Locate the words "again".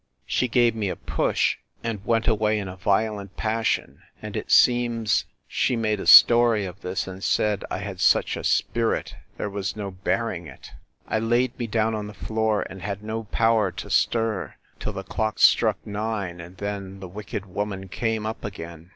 18.43-18.89